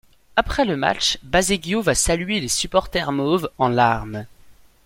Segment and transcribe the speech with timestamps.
[0.35, 4.25] Après le match, Baseggio va saluer les supporters mauves, en larmes.